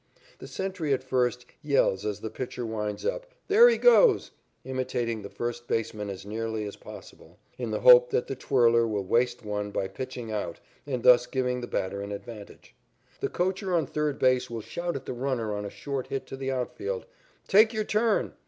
[0.39, 4.31] The sentry at first yells as the pitcher winds up, "There he goes!"
[4.63, 9.03] imitating the first baseman as nearly as possible, in the hope that the twirler will
[9.05, 12.73] waste one by pitching out and thus give the batter an advantage.
[13.19, 16.35] The coacher on third base will shout at the runner on a short hit to
[16.35, 17.05] the outfield,
[17.47, 18.33] "Take your turn!"